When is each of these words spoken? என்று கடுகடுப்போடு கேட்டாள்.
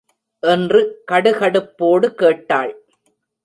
என்று 0.43 0.79
கடுகடுப்போடு 1.11 2.09
கேட்டாள். 2.15 2.73